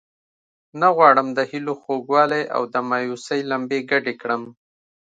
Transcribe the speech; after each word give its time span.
نه 0.79 0.87
غواړم 0.95 1.27
د 1.37 1.39
هیلو 1.51 1.73
خوږوالی 1.81 2.43
او 2.55 2.61
د 2.73 2.75
مایوسۍ 2.89 3.39
لمبې 3.51 3.79
ګډې 3.91 4.13
کړم. 4.21 4.43